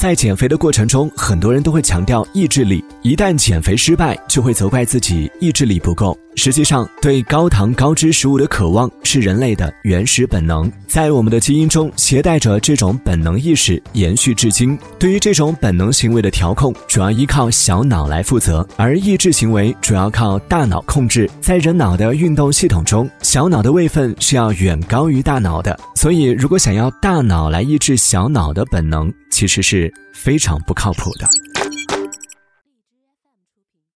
[0.00, 6.18] 在减肥的过程中，很多人都会强调意志力，一旦减肥失败，就会责怪自己意志力不够。
[6.42, 14.78] 实际上，对高糖高脂食物的渴望是人类的原始本能，在我们的基因中携带着这种本能意识，延续至今。
[14.98, 21.30] 对于这种本能行为的调控，主要依靠小脑来负责，而抑制行为主要靠大脑控制。
[21.42, 31.28] 在人脑的运动系统中，小脑的位分是要远高于大脑的，所以如果想要大脑来抑制小脑的本能，其实是非常不靠谱的。